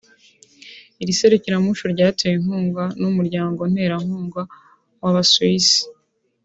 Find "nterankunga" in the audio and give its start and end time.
3.71-4.41